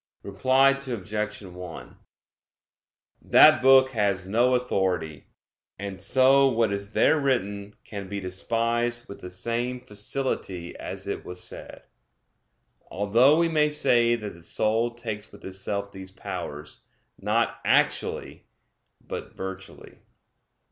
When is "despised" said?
8.19-9.07